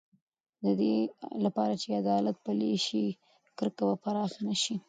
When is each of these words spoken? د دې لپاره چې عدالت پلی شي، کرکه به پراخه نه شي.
د 0.63 0.65
دې 0.79 0.95
لپاره 1.45 1.73
چې 1.81 1.89
عدالت 2.01 2.35
پلی 2.45 2.73
شي، 2.85 3.05
کرکه 3.57 3.83
به 3.87 3.95
پراخه 4.03 4.39
نه 4.47 4.55
شي. 4.63 4.75